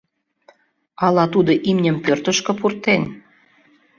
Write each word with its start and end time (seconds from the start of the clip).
Ала 1.05 1.25
тудо 1.33 1.53
имньым 1.69 1.97
пӧртышкӧ 2.05 2.51
пуртен? 2.59 3.03